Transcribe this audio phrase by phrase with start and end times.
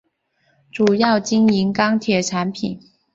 [0.71, 2.81] 主要经营钢铁产品。